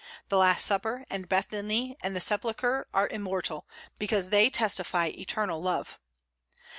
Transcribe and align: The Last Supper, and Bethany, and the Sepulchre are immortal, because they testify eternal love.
The 0.29 0.37
Last 0.37 0.65
Supper, 0.65 1.05
and 1.11 1.29
Bethany, 1.29 1.95
and 2.01 2.15
the 2.15 2.19
Sepulchre 2.19 2.87
are 2.91 3.07
immortal, 3.09 3.67
because 3.99 4.29
they 4.31 4.49
testify 4.49 5.11
eternal 5.15 5.61
love. 5.61 5.99